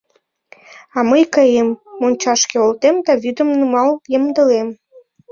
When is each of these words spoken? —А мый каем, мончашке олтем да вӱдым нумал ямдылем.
—А 0.97 0.99
мый 1.09 1.23
каем, 1.35 1.69
мончашке 1.99 2.55
олтем 2.65 2.95
да 3.05 3.13
вӱдым 3.23 3.49
нумал 3.59 3.89
ямдылем. 4.17 4.69